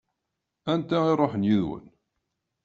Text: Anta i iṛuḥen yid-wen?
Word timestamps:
Anta 0.71 0.97
i 1.03 1.07
iṛuḥen 1.11 1.47
yid-wen? 1.49 1.85